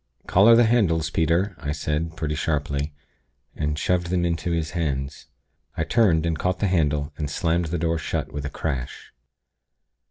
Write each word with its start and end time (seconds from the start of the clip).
'Collar 0.25 0.55
the 0.55 0.65
candles, 0.65 1.11
Peter!' 1.11 1.55
I 1.59 1.71
said, 1.71 2.17
pretty 2.17 2.33
sharply, 2.33 2.91
and 3.55 3.77
shoved 3.77 4.07
them 4.07 4.25
into 4.25 4.49
his 4.49 4.71
hands. 4.71 5.27
I 5.77 5.83
turned, 5.83 6.25
and 6.25 6.39
caught 6.39 6.57
the 6.57 6.65
handle, 6.65 7.13
and 7.17 7.29
slammed 7.29 7.65
the 7.65 7.77
door 7.77 7.99
shut, 7.99 8.31
with 8.33 8.43
a 8.43 8.49
crash. 8.49 9.13